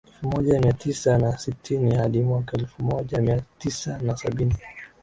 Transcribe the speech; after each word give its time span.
Elfu 0.07 0.27
moja 0.29 0.59
mia 0.61 0.73
tisa 0.73 1.17
na 1.17 1.37
sitini 1.37 1.95
hadi 1.95 2.21
mwaka 2.21 2.57
elfu 2.57 2.83
moja 2.83 3.21
mia 3.21 3.41
tisa 3.57 3.97
na 4.01 4.17
sabini 4.17 4.55